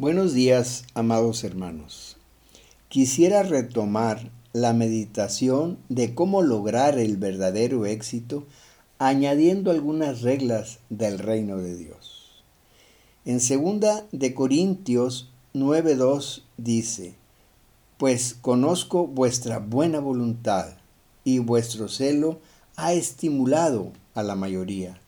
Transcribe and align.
Buenos 0.00 0.32
días, 0.32 0.84
amados 0.94 1.42
hermanos. 1.42 2.18
Quisiera 2.88 3.42
retomar 3.42 4.30
la 4.52 4.72
meditación 4.72 5.76
de 5.88 6.14
cómo 6.14 6.40
lograr 6.42 7.00
el 7.00 7.16
verdadero 7.16 7.84
éxito 7.84 8.46
añadiendo 9.00 9.72
algunas 9.72 10.22
reglas 10.22 10.78
del 10.88 11.18
reino 11.18 11.56
de 11.56 11.76
Dios. 11.76 12.44
En 13.24 13.40
segunda 13.40 14.06
de 14.12 14.34
Corintios 14.34 15.32
9:2 15.52 16.42
dice: 16.56 17.16
Pues 17.96 18.34
conozco 18.40 19.08
vuestra 19.08 19.58
buena 19.58 19.98
voluntad 19.98 20.74
y 21.24 21.40
vuestro 21.40 21.88
celo 21.88 22.38
ha 22.76 22.92
estimulado 22.92 23.90
a 24.14 24.22
la 24.22 24.36
mayoría. 24.36 25.00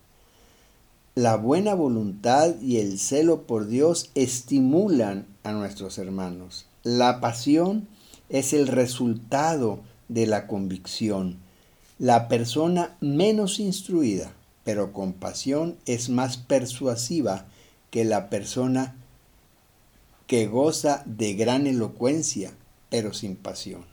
La 1.17 1.37
buena 1.37 1.75
voluntad 1.75 2.55
y 2.61 2.77
el 2.77 3.01
celo 3.01 3.43
por 3.43 3.67
Dios 3.67 4.11
estimulan 4.15 5.27
a 5.43 5.51
nuestros 5.51 5.99
hermanos. 5.99 6.67
La 6.85 7.21
pasión 7.21 7.89
es 8.29 8.53
el 8.53 8.69
resultado 8.69 9.81
de 10.09 10.29
la 10.29 10.47
convicción. 10.47 11.39
La 11.99 12.29
persona 12.29 12.97
menos 13.01 13.59
instruida, 13.59 14.33
pero 14.63 14.93
con 14.93 15.13
pasión, 15.13 15.77
es 15.85 16.11
más 16.11 16.37
persuasiva 16.37 17.47
que 17.91 18.05
la 18.05 18.31
persona 18.31 18.95
que 20.29 20.47
goza 20.47 21.03
de 21.07 21.35
gran 21.35 21.67
elocuencia, 21.67 22.53
pero 22.89 23.13
sin 23.13 23.35
pasión. 23.35 23.85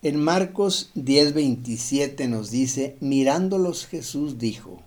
En 0.00 0.16
Marcos 0.16 0.90
10:27 0.94 2.28
nos 2.30 2.50
dice, 2.50 2.96
mirándolos 3.00 3.84
Jesús 3.84 4.38
dijo, 4.38 4.80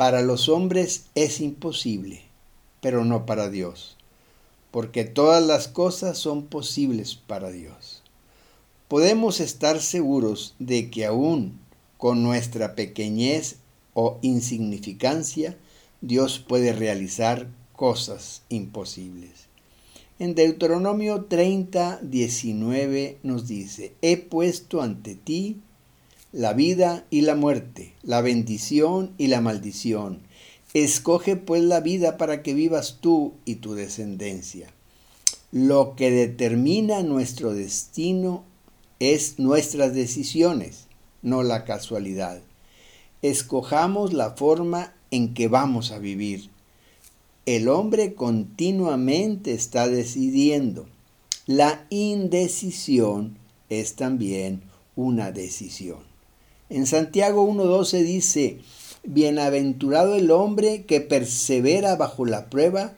para 0.00 0.22
los 0.22 0.48
hombres 0.48 1.04
es 1.14 1.42
imposible, 1.42 2.22
pero 2.80 3.04
no 3.04 3.26
para 3.26 3.50
Dios, 3.50 3.98
porque 4.70 5.04
todas 5.04 5.46
las 5.46 5.68
cosas 5.68 6.16
son 6.16 6.46
posibles 6.46 7.16
para 7.16 7.50
Dios. 7.50 8.02
Podemos 8.88 9.40
estar 9.40 9.78
seguros 9.78 10.54
de 10.58 10.88
que 10.88 11.04
aún 11.04 11.60
con 11.98 12.22
nuestra 12.22 12.74
pequeñez 12.74 13.56
o 13.92 14.18
insignificancia, 14.22 15.58
Dios 16.00 16.38
puede 16.38 16.72
realizar 16.72 17.48
cosas 17.76 18.40
imposibles. 18.48 19.48
En 20.18 20.34
Deuteronomio 20.34 21.26
30, 21.26 22.00
19 22.00 23.18
nos 23.22 23.46
dice, 23.46 23.92
he 24.00 24.16
puesto 24.16 24.80
ante 24.80 25.14
ti 25.14 25.60
la 26.32 26.52
vida 26.52 27.04
y 27.10 27.22
la 27.22 27.34
muerte, 27.34 27.94
la 28.02 28.20
bendición 28.20 29.12
y 29.18 29.26
la 29.26 29.40
maldición. 29.40 30.20
Escoge 30.74 31.34
pues 31.34 31.62
la 31.64 31.80
vida 31.80 32.16
para 32.16 32.42
que 32.42 32.54
vivas 32.54 32.98
tú 33.00 33.34
y 33.44 33.56
tu 33.56 33.74
descendencia. 33.74 34.72
Lo 35.50 35.96
que 35.96 36.12
determina 36.12 37.02
nuestro 37.02 37.52
destino 37.52 38.44
es 39.00 39.40
nuestras 39.40 39.94
decisiones, 39.94 40.86
no 41.22 41.42
la 41.42 41.64
casualidad. 41.64 42.40
Escojamos 43.22 44.12
la 44.12 44.30
forma 44.30 44.94
en 45.10 45.34
que 45.34 45.48
vamos 45.48 45.90
a 45.90 45.98
vivir. 45.98 46.50
El 47.44 47.68
hombre 47.68 48.14
continuamente 48.14 49.52
está 49.52 49.88
decidiendo. 49.88 50.86
La 51.46 51.84
indecisión 51.90 53.36
es 53.68 53.96
también 53.96 54.62
una 54.94 55.32
decisión. 55.32 56.09
En 56.70 56.86
Santiago 56.86 57.48
1.12 57.48 58.04
dice, 58.04 58.60
Bienaventurado 59.02 60.14
el 60.14 60.30
hombre 60.30 60.84
que 60.84 61.00
persevera 61.00 61.96
bajo 61.96 62.24
la 62.24 62.48
prueba, 62.48 62.92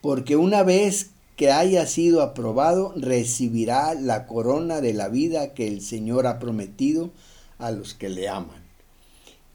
porque 0.00 0.36
una 0.36 0.62
vez 0.62 1.10
que 1.34 1.50
haya 1.50 1.86
sido 1.86 2.22
aprobado, 2.22 2.92
recibirá 2.94 3.94
la 3.94 4.28
corona 4.28 4.80
de 4.80 4.94
la 4.94 5.08
vida 5.08 5.54
que 5.54 5.66
el 5.66 5.80
Señor 5.80 6.28
ha 6.28 6.38
prometido 6.38 7.10
a 7.58 7.72
los 7.72 7.94
que 7.94 8.10
le 8.10 8.28
aman. 8.28 8.62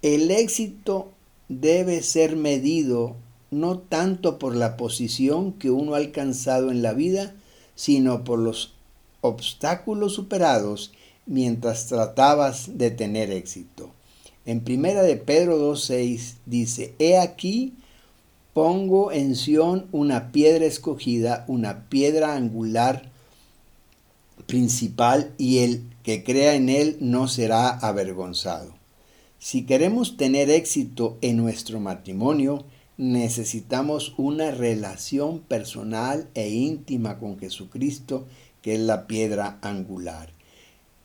El 0.02 0.32
éxito 0.32 1.10
debe 1.48 2.04
ser 2.04 2.36
medido 2.36 3.16
no 3.52 3.80
tanto 3.80 4.38
por 4.38 4.54
la 4.54 4.76
posición 4.76 5.54
que 5.54 5.72
uno 5.72 5.94
ha 5.94 5.98
alcanzado 5.98 6.72
en 6.72 6.82
la 6.82 6.92
vida, 6.92 7.36
sino 7.76 8.26
por 8.26 8.40
los 8.40 8.74
obstáculos 9.22 10.14
superados 10.14 10.92
mientras 11.26 11.88
tratabas 11.88 12.78
de 12.78 12.92
tener 12.92 13.32
éxito. 13.32 13.92
En 14.46 14.62
primera 14.62 15.04
de 15.04 15.18
Pedro 15.18 15.74
2.6 15.74 16.36
dice, 16.46 16.96
He 17.00 17.18
aquí, 17.18 17.74
pongo 18.54 19.12
en 19.12 19.36
Sión 19.36 19.88
una 19.92 20.32
piedra 20.32 20.66
escogida, 20.66 21.46
una 21.48 21.90
piedra 21.90 22.36
angular 22.36 23.12
principal, 24.48 25.34
y 25.38 25.60
el 25.60 25.84
que 26.04 26.24
crea 26.24 26.56
en 26.56 26.70
él 26.70 26.98
no 27.00 27.28
será 27.28 27.70
avergonzado. 27.70 28.74
Si 29.40 29.64
queremos 29.66 30.18
tener 30.18 30.50
éxito 30.50 31.18
en 31.22 31.38
nuestro 31.38 31.80
matrimonio, 31.80 32.66
necesitamos 32.98 34.14
una 34.18 34.52
relación 34.52 35.40
personal 35.40 36.30
e 36.36 36.50
íntima 36.50 37.18
con 37.18 37.40
Jesucristo, 37.40 38.28
que 38.62 38.76
es 38.76 38.80
la 38.80 39.08
piedra 39.08 39.58
angular. 39.62 40.30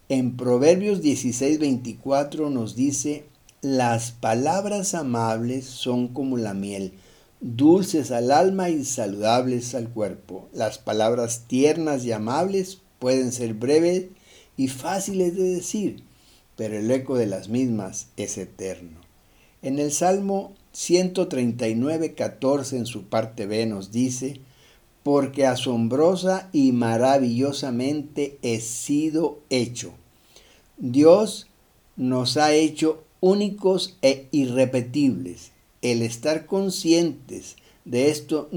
En 0.09 0.37
Proverbios 0.37 1.03
16:24 1.03 2.49
nos 2.49 2.77
dice, 2.77 3.25
las 3.61 4.13
palabras 4.13 4.95
amables 4.95 5.65
son 5.65 6.07
como 6.07 6.37
la 6.37 6.55
miel, 6.55 6.93
dulces 7.41 8.13
al 8.13 8.31
alma 8.31 8.71
y 8.71 8.85
saludables 8.85 9.75
al 9.75 9.89
cuerpo. 9.89 10.49
Las 10.53 10.79
palabras 10.79 11.47
tiernas 11.49 12.05
y 12.05 12.13
amables 12.13 12.79
pueden 13.01 13.33
ser 13.33 13.55
breves 13.55 14.05
y 14.57 14.69
fáciles 14.69 15.35
de 15.35 15.43
decir, 15.43 16.05
pero 16.55 16.79
el 16.79 16.89
eco 16.89 17.17
de 17.17 17.27
las 17.27 17.49
mismas 17.49 18.07
es 18.17 18.39
eterno. 18.39 19.01
En 19.61 19.81
el 19.81 19.91
Salmo 19.91 20.53
139:14 20.73 22.77
en 22.77 22.87
su 22.87 23.09
parte 23.09 23.47
B 23.47 23.67
nos 23.67 23.91
dice, 23.91 24.39
porque 25.07 25.47
asombrosa 25.47 26.51
y 26.53 26.73
maravillosamente 26.73 28.41
he 28.43 28.59
sido 28.59 29.39
hecho. 29.51 29.93
Dios 30.79 31.47
nos 31.95 32.37
ha 32.37 32.53
hecho 32.53 33.05
únicos 33.21 33.97
e 34.03 34.27
irrepetibles. 34.33 35.53
El 35.81 36.03
estar 36.03 36.47
conscientes 36.47 37.55
de 37.85 38.11
esto 38.11 38.51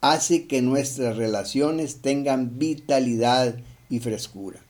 hace 0.00 0.46
que 0.46 0.62
nuestras 0.62 1.16
relaciones 1.16 1.96
tengan 1.96 2.56
vitalidad 2.56 3.56
y 3.90 3.98
frescura. 3.98 4.64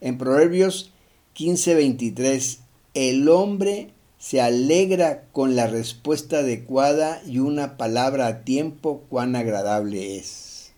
En 0.00 0.18
Proverbios 0.18 0.90
15:23, 1.34 2.58
el 2.94 3.28
hombre 3.28 3.92
se 4.22 4.40
alegra 4.40 5.24
con 5.32 5.56
la 5.56 5.66
respuesta 5.66 6.38
adecuada 6.38 7.20
y 7.26 7.40
una 7.40 7.76
palabra 7.76 8.28
a 8.28 8.44
tiempo 8.44 9.02
cuán 9.08 9.34
agradable 9.34 10.16
es. 10.16 10.70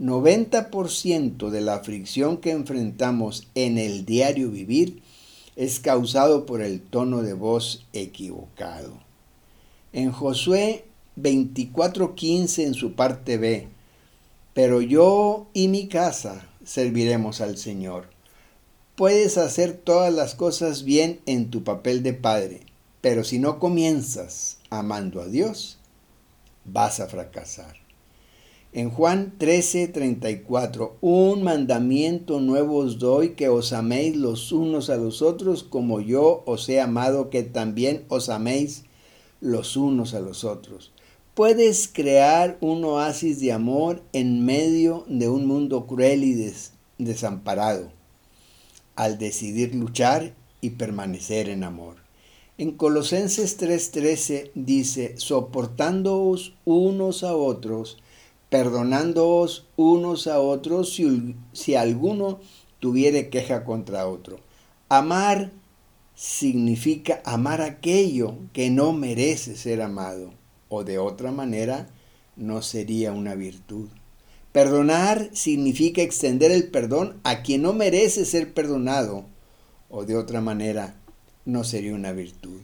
90% 0.00 1.50
de 1.50 1.60
la 1.60 1.80
fricción 1.80 2.38
que 2.38 2.50
enfrentamos 2.50 3.46
en 3.54 3.76
el 3.76 4.06
diario 4.06 4.50
vivir 4.50 5.02
es 5.54 5.80
causado 5.80 6.46
por 6.46 6.62
el 6.62 6.80
tono 6.80 7.20
de 7.20 7.34
voz 7.34 7.84
equivocado. 7.92 8.94
En 9.92 10.10
Josué 10.10 10.86
24:15 11.16 12.64
en 12.64 12.72
su 12.72 12.94
parte 12.94 13.36
B, 13.36 13.68
pero 14.54 14.80
yo 14.80 15.46
y 15.52 15.68
mi 15.68 15.88
casa 15.88 16.48
serviremos 16.64 17.42
al 17.42 17.58
Señor. 17.58 18.08
Puedes 18.96 19.36
hacer 19.36 19.74
todas 19.74 20.12
las 20.12 20.34
cosas 20.34 20.84
bien 20.84 21.20
en 21.26 21.50
tu 21.50 21.64
papel 21.64 22.02
de 22.02 22.14
padre, 22.14 22.62
pero 23.00 23.24
si 23.24 23.38
no 23.38 23.58
comienzas 23.58 24.58
amando 24.70 25.20
a 25.20 25.26
Dios, 25.26 25.78
vas 26.64 27.00
a 27.00 27.06
fracasar. 27.06 27.76
En 28.72 28.90
Juan 28.90 29.32
13, 29.38 29.88
34, 29.88 30.98
un 31.00 31.42
mandamiento 31.42 32.38
nuevo 32.38 32.76
os 32.76 32.98
doy, 32.98 33.30
que 33.30 33.48
os 33.48 33.72
améis 33.72 34.14
los 34.14 34.52
unos 34.52 34.90
a 34.90 34.96
los 34.96 35.22
otros, 35.22 35.62
como 35.62 36.00
yo 36.00 36.42
os 36.44 36.68
he 36.68 36.78
amado, 36.80 37.30
que 37.30 37.42
también 37.42 38.04
os 38.08 38.28
améis 38.28 38.84
los 39.40 39.76
unos 39.76 40.12
a 40.12 40.20
los 40.20 40.44
otros. 40.44 40.92
Puedes 41.34 41.88
crear 41.88 42.58
un 42.60 42.84
oasis 42.84 43.40
de 43.40 43.52
amor 43.52 44.02
en 44.12 44.44
medio 44.44 45.06
de 45.08 45.28
un 45.28 45.46
mundo 45.46 45.86
cruel 45.86 46.24
y 46.24 46.52
desamparado, 46.98 47.90
al 48.96 49.16
decidir 49.16 49.74
luchar 49.74 50.34
y 50.60 50.70
permanecer 50.70 51.48
en 51.48 51.64
amor. 51.64 52.07
En 52.58 52.72
Colosenses 52.72 53.56
3:13 53.56 54.50
dice, 54.56 55.14
soportándoos 55.16 56.56
unos 56.64 57.22
a 57.22 57.36
otros, 57.36 57.98
perdonándoos 58.48 59.68
unos 59.76 60.26
a 60.26 60.40
otros 60.40 60.92
si, 60.92 61.36
si 61.52 61.76
alguno 61.76 62.40
tuviere 62.80 63.30
queja 63.30 63.64
contra 63.64 64.08
otro. 64.08 64.40
Amar 64.88 65.52
significa 66.16 67.22
amar 67.24 67.62
aquello 67.62 68.34
que 68.52 68.70
no 68.70 68.92
merece 68.92 69.56
ser 69.56 69.80
amado, 69.80 70.32
o 70.68 70.82
de 70.82 70.98
otra 70.98 71.30
manera 71.30 71.88
no 72.34 72.62
sería 72.62 73.12
una 73.12 73.36
virtud, 73.36 73.88
Perdonar 74.50 75.30
significa 75.32 76.02
extender 76.02 76.50
el 76.50 76.70
perdón 76.70 77.20
a 77.22 77.42
quien 77.42 77.62
no 77.62 77.74
merece 77.74 78.24
ser 78.24 78.54
perdonado, 78.54 79.26
o 79.88 80.04
de 80.04 80.16
otra 80.16 80.40
manera, 80.40 80.97
no 81.48 81.64
sería 81.64 81.94
una 81.94 82.12
virtud. 82.12 82.60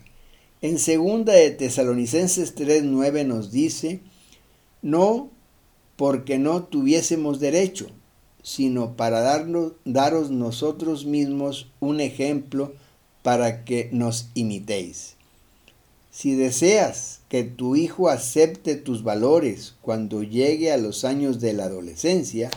En 0.61 0.79
segunda 0.79 1.33
de 1.33 1.51
Tesalonicenses 1.51 2.55
3:9 2.55 3.25
nos 3.25 3.51
dice, 3.51 4.01
no 4.83 5.31
porque 5.97 6.39
no 6.39 6.65
tuviésemos 6.65 7.41
derecho, 7.41 7.87
sino 8.43 8.95
para 8.95 9.21
darnos, 9.21 9.73
daros 9.87 10.31
nosotros 10.31 11.07
mismos 11.07 11.71
un 11.81 12.01
ejemplo 12.01 12.75
para 13.23 13.65
que 13.65 13.89
nos 13.91 14.29
imitéis. 14.35 15.17
Si 16.11 16.35
deseas 16.35 17.21
que 17.31 17.43
tu 17.43 17.77
hijo 17.77 18.11
acepte 18.11 18.77
tus 18.77 19.03
valores 19.03 19.77
cuando 19.81 20.23
llegue 20.23 20.71
a 20.73 20.77
los 20.77 21.07
años 21.07 21.41
de 21.41 21.55
la 21.55 21.65
adolescencia, 21.65 22.51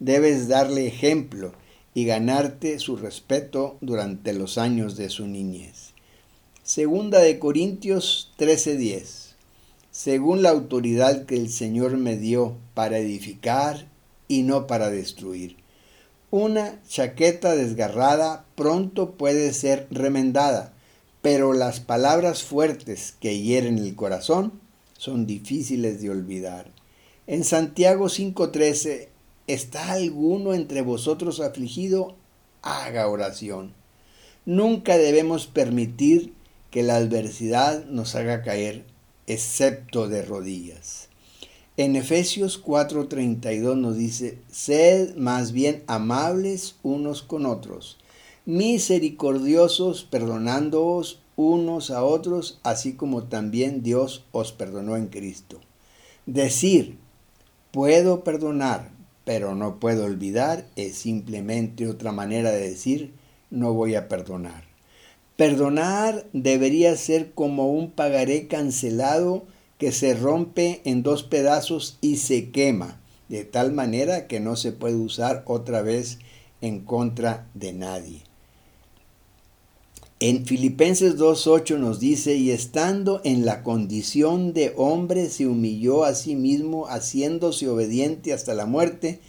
debes 0.00 0.48
darle 0.48 0.88
ejemplo 0.88 1.52
y 1.94 2.04
ganarte 2.04 2.78
su 2.78 2.96
respeto 2.96 3.78
durante 3.80 4.32
los 4.32 4.58
años 4.58 4.96
de 4.96 5.08
su 5.10 5.26
niñez. 5.26 5.94
Segunda 6.62 7.20
de 7.20 7.38
Corintios 7.38 8.32
13:10. 8.36 9.34
Según 9.90 10.42
la 10.42 10.50
autoridad 10.50 11.24
que 11.24 11.36
el 11.36 11.50
Señor 11.50 11.96
me 11.96 12.16
dio 12.16 12.56
para 12.74 12.98
edificar 12.98 13.88
y 14.28 14.42
no 14.42 14.66
para 14.66 14.90
destruir. 14.90 15.56
Una 16.30 16.80
chaqueta 16.86 17.56
desgarrada 17.56 18.44
pronto 18.54 19.12
puede 19.12 19.54
ser 19.54 19.86
remendada, 19.90 20.74
pero 21.22 21.54
las 21.54 21.80
palabras 21.80 22.42
fuertes 22.42 23.14
que 23.18 23.40
hieren 23.40 23.78
el 23.78 23.96
corazón 23.96 24.52
son 24.98 25.26
difíciles 25.26 26.02
de 26.02 26.10
olvidar. 26.10 26.70
En 27.26 27.44
Santiago 27.44 28.08
5:13, 28.08 29.08
¿está 29.48 29.92
alguno 29.92 30.54
entre 30.54 30.82
vosotros 30.82 31.40
afligido? 31.40 32.14
Haga 32.62 33.08
oración. 33.08 33.72
Nunca 34.46 34.96
debemos 34.96 35.46
permitir 35.46 36.32
que 36.70 36.82
la 36.82 36.96
adversidad 36.96 37.84
nos 37.86 38.14
haga 38.14 38.42
caer, 38.42 38.84
excepto 39.26 40.08
de 40.08 40.22
rodillas. 40.22 41.08
En 41.76 41.96
Efesios 41.96 42.62
4:32 42.62 43.76
nos 43.76 43.96
dice, 43.96 44.38
sed 44.50 45.16
más 45.16 45.52
bien 45.52 45.82
amables 45.86 46.76
unos 46.82 47.22
con 47.22 47.46
otros, 47.46 47.98
misericordiosos, 48.46 50.04
perdonándoos 50.04 51.20
unos 51.36 51.92
a 51.92 52.02
otros, 52.02 52.58
así 52.64 52.94
como 52.94 53.24
también 53.24 53.82
Dios 53.82 54.24
os 54.32 54.52
perdonó 54.52 54.96
en 54.96 55.06
Cristo. 55.06 55.60
Decir, 56.26 56.98
puedo 57.70 58.24
perdonar, 58.24 58.90
pero 59.28 59.54
no 59.54 59.78
puedo 59.78 60.06
olvidar, 60.06 60.64
es 60.74 60.96
simplemente 60.96 61.86
otra 61.86 62.12
manera 62.12 62.50
de 62.50 62.70
decir, 62.70 63.12
no 63.50 63.74
voy 63.74 63.94
a 63.94 64.08
perdonar. 64.08 64.64
Perdonar 65.36 66.24
debería 66.32 66.96
ser 66.96 67.32
como 67.32 67.70
un 67.70 67.90
pagaré 67.90 68.48
cancelado 68.48 69.44
que 69.76 69.92
se 69.92 70.14
rompe 70.14 70.80
en 70.84 71.02
dos 71.02 71.24
pedazos 71.24 71.98
y 72.00 72.16
se 72.16 72.48
quema, 72.48 73.02
de 73.28 73.44
tal 73.44 73.70
manera 73.72 74.28
que 74.28 74.40
no 74.40 74.56
se 74.56 74.72
puede 74.72 74.96
usar 74.96 75.42
otra 75.44 75.82
vez 75.82 76.20
en 76.62 76.80
contra 76.80 77.46
de 77.52 77.74
nadie. 77.74 78.27
En 80.20 80.46
Filipenses 80.46 81.16
2.8 81.16 81.78
nos 81.78 82.00
dice, 82.00 82.34
y 82.34 82.50
estando 82.50 83.20
en 83.22 83.46
la 83.46 83.62
condición 83.62 84.52
de 84.52 84.72
hombre, 84.76 85.30
se 85.30 85.46
humilló 85.46 86.02
a 86.02 86.12
sí 86.16 86.34
mismo, 86.34 86.86
haciéndose 86.86 87.68
obediente 87.68 88.32
hasta 88.32 88.52
la 88.52 88.66
muerte 88.66 89.20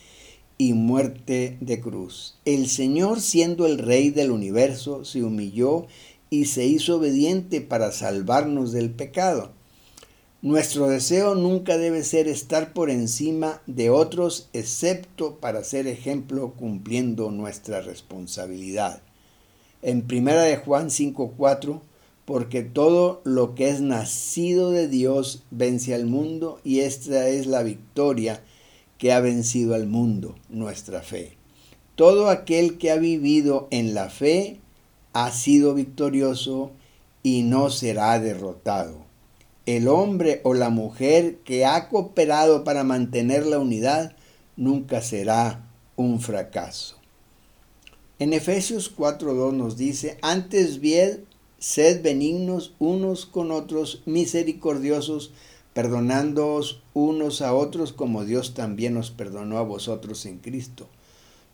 y 0.58 0.74
muerte 0.74 1.58
de 1.62 1.80
cruz. 1.80 2.40
El 2.44 2.68
Señor, 2.68 3.22
siendo 3.22 3.68
el 3.68 3.78
Rey 3.78 4.10
del 4.10 4.32
universo, 4.32 5.06
se 5.06 5.24
humilló 5.24 5.86
y 6.32 6.46
se 6.46 6.66
hizo 6.66 6.96
obediente 6.96 7.62
para 7.62 7.92
salvarnos 7.92 8.72
del 8.72 8.90
pecado. 8.90 9.52
Nuestro 10.42 10.88
deseo 10.88 11.36
nunca 11.36 11.78
debe 11.78 12.04
ser 12.04 12.28
estar 12.28 12.74
por 12.74 12.90
encima 12.90 13.62
de 13.68 13.92
otros, 13.92 14.50
excepto 14.54 15.36
para 15.36 15.64
ser 15.64 15.86
ejemplo 15.86 16.56
cumpliendo 16.58 17.30
nuestra 17.30 17.80
responsabilidad. 17.80 19.04
En 19.82 20.02
primera 20.04 20.44
de 20.44 20.58
Juan 20.58 20.90
5:4, 20.90 21.82
porque 22.26 22.62
todo 22.64 23.22
lo 23.24 23.56
que 23.56 23.70
es 23.70 23.82
nacido 23.82 24.72
de 24.72 24.88
Dios 24.88 25.44
vence 25.52 25.96
al 25.96 26.06
mundo 26.06 26.60
y 26.64 26.82
esta 26.82 27.28
es 27.28 27.48
la 27.48 27.64
victoria 27.64 28.44
que 28.98 29.14
ha 29.14 29.20
vencido 29.20 29.74
al 29.76 29.88
mundo, 29.88 30.36
nuestra 30.50 31.02
fe. 31.02 31.38
Todo 31.96 32.30
aquel 32.30 32.78
que 32.78 32.92
ha 32.92 32.98
vivido 32.98 33.68
en 33.72 33.94
la 33.94 34.10
fe 34.10 34.60
ha 35.14 35.32
sido 35.32 35.74
victorioso 35.74 36.72
y 37.24 37.44
no 37.44 37.70
será 37.70 38.20
derrotado 38.20 39.10
el 39.76 39.88
hombre 39.88 40.42
o 40.44 40.56
la 40.56 40.72
mujer 40.72 41.38
que 41.46 41.64
ha 41.64 41.90
cooperado 41.90 42.64
para 42.64 42.84
mantener 42.84 43.46
la 43.46 43.60
unidad 43.60 44.14
nunca 44.56 45.00
será 45.02 45.68
un 45.96 46.20
fracaso. 46.20 46.99
En 48.20 48.34
Efesios 48.34 48.94
4.2 48.98 49.54
nos 49.54 49.78
dice, 49.78 50.18
antes 50.22 50.82
bien, 50.82 51.24
sed 51.58 52.02
benignos 52.02 52.74
unos 52.78 53.26
con 53.26 53.50
otros, 53.50 54.02
misericordiosos, 54.06 55.32
perdonándoos 55.74 56.82
unos 56.94 57.42
a 57.42 57.54
otros 57.54 57.94
como 57.94 58.26
Dios 58.26 58.54
también 58.54 58.98
os 58.98 59.10
perdonó 59.10 59.58
a 59.58 59.64
vosotros 59.64 60.26
en 60.26 60.40
Cristo. 60.40 60.90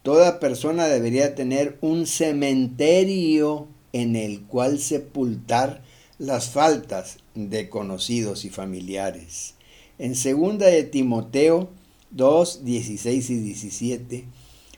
Toda 0.02 0.40
persona 0.40 0.88
debería 0.88 1.36
tener 1.36 1.78
un 1.82 2.08
cementerio 2.08 3.68
en 3.94 4.16
el 4.16 4.42
cual 4.42 4.80
sepultar 4.80 5.84
las 6.18 6.50
faltas 6.50 7.18
de 7.36 7.70
conocidos 7.70 8.44
y 8.44 8.50
familiares. 8.50 9.54
En 10.00 10.16
segunda 10.16 10.66
de 10.66 10.84
Timoteo 10.84 11.70
2, 12.10 12.66
16 12.66 13.30
y 13.30 13.36
17, 13.38 14.26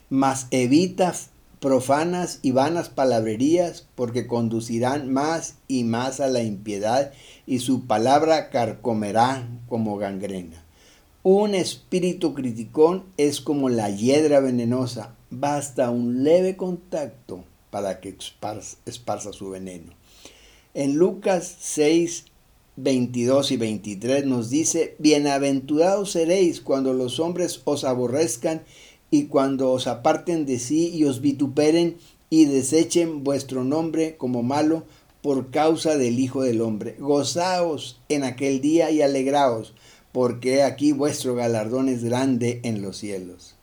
mas 0.09 0.47
evita 0.51 1.13
profanas 1.59 2.39
y 2.41 2.51
vanas 2.51 2.89
palabrerías, 2.89 3.87
porque 3.95 4.27
conducirán 4.27 5.11
más 5.11 5.55
y 5.67 5.83
más 5.83 6.19
a 6.19 6.27
la 6.27 6.43
impiedad, 6.43 7.11
y 7.45 7.59
su 7.59 7.85
palabra 7.87 8.49
carcomerá 8.49 9.47
como 9.67 9.97
gangrena. 9.97 10.63
Un 11.23 11.55
espíritu 11.55 12.33
criticón 12.33 13.03
es 13.17 13.41
como 13.41 13.69
la 13.69 13.89
hiedra 13.89 14.39
venenosa, 14.39 15.15
basta 15.29 15.89
un 15.89 16.23
leve 16.23 16.55
contacto 16.55 17.43
para 17.69 17.99
que 17.99 18.15
esparza 18.85 19.33
su 19.33 19.49
veneno. 19.49 19.93
En 20.73 20.95
Lucas 20.95 21.55
6, 21.59 22.25
22 22.77 23.51
y 23.51 23.57
23 23.57 24.25
nos 24.25 24.49
dice, 24.49 24.95
Bienaventurados 24.99 26.11
seréis 26.11 26.61
cuando 26.61 26.93
los 26.93 27.19
hombres 27.19 27.61
os 27.65 27.83
aborrezcan 27.83 28.61
y 29.09 29.25
cuando 29.25 29.71
os 29.71 29.87
aparten 29.87 30.45
de 30.45 30.59
sí 30.59 30.89
y 30.89 31.05
os 31.05 31.21
vituperen 31.21 31.97
y 32.29 32.45
desechen 32.45 33.23
vuestro 33.23 33.63
nombre 33.63 34.17
como 34.17 34.43
malo 34.43 34.83
por 35.21 35.49
causa 35.49 35.97
del 35.97 36.19
Hijo 36.19 36.43
del 36.43 36.61
Hombre. 36.61 36.95
Gozaos 36.99 37.99
en 38.09 38.23
aquel 38.23 38.61
día 38.61 38.91
y 38.91 39.01
alegraos, 39.01 39.73
porque 40.11 40.63
aquí 40.63 40.91
vuestro 40.91 41.35
galardón 41.35 41.89
es 41.89 42.03
grande 42.03 42.59
en 42.63 42.81
los 42.81 42.97
cielos. 42.97 43.55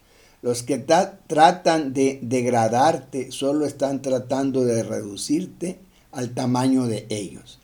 Los 0.43 0.63
que 0.63 0.77
tratan 0.79 1.95
de 1.95 2.19
degradarte 2.23 3.33
solo 3.33 3.65
están 3.65 4.03
tratando 4.03 4.65
de 4.65 4.83
reducirte 4.83 5.79
al 6.13 6.35
tamaño 6.35 6.87
de 6.87 7.07
ellos. 7.09 7.61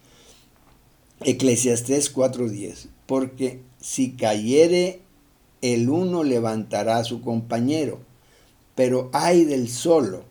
Eclesiastés 1.22 2.10
4:10, 2.14 2.88
porque 3.04 3.60
si 3.80 4.12
cayere 4.12 5.02
el 5.62 5.88
uno 5.88 6.24
levantará 6.24 6.98
a 6.98 7.04
su 7.04 7.20
compañero, 7.20 7.98
pero 8.74 9.10
hay 9.12 9.44
del 9.44 9.68
solo, 9.68 10.24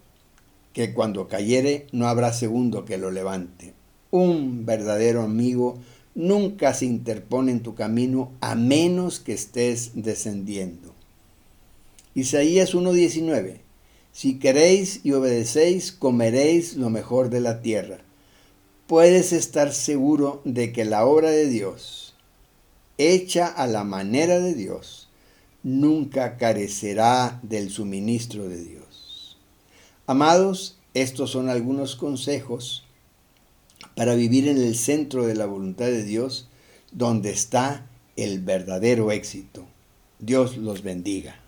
que 0.74 0.93
cuando 0.93 1.27
cayere 1.27 1.88
no 1.91 2.07
habrá 2.07 2.33
segundo 2.33 2.86
que 2.86 2.98
lo 2.98 3.12
levante. 3.12 3.74
Un 4.12 4.65
verdadero 4.65 5.21
amigo 5.21 5.77
nunca 6.15 6.74
se 6.74 6.86
interpone 6.86 7.51
en 7.51 7.62
tu 7.62 7.75
camino 7.75 8.31
a 8.41 8.55
menos 8.55 9.19
que 9.19 9.33
estés 9.33 9.91
descendiendo. 9.93 10.93
Isaías 12.15 12.74
1:19, 12.74 13.62
si 14.12 14.39
queréis 14.39 15.01
y 15.03 15.12
obedecéis, 15.12 15.91
comeréis 15.91 16.75
lo 16.75 16.89
mejor 16.89 17.29
de 17.29 17.39
la 17.39 17.62
tierra 17.62 18.00
puedes 18.89 19.33
estar 19.33 19.71
seguro 19.71 20.41
de 20.45 20.74
que 20.74 20.83
la 20.83 21.05
obra 21.05 21.29
de 21.29 21.48
Dios, 21.48 22.15
hecha 22.98 23.45
a 23.45 23.67
la 23.67 23.83
manera 23.83 24.39
de 24.39 24.55
Dios, 24.55 25.09
nunca 25.63 26.38
carecerá 26.38 27.39
del 27.44 27.70
suministro 27.70 28.48
de 28.48 28.63
Dios. 28.63 29.38
Amados, 30.08 30.78
estos 30.94 31.32
son 31.32 31.50
algunos 31.50 31.96
consejos 31.96 32.86
para 33.96 34.16
vivir 34.16 34.48
en 34.48 34.58
el 34.58 34.75
centro 34.75 35.25
de 35.25 35.36
la 35.36 35.46
voluntad 35.46 35.86
de 35.86 36.04
Dios, 36.04 36.48
donde 36.92 37.32
está 37.32 37.86
el 38.16 38.39
verdadero 38.39 39.12
éxito. 39.12 39.66
Dios 40.20 40.58
los 40.58 40.84
bendiga. 40.84 41.39